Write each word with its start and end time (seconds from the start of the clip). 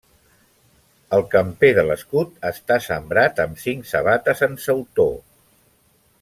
El 1.17 1.25
camper 1.35 1.69
de 1.79 1.83
l'escut 1.89 2.49
està 2.51 2.79
sembrat 2.87 3.43
amb 3.45 3.61
cinc 3.67 3.87
sabates 3.93 4.43
en 4.49 4.57
sautor. 4.65 5.15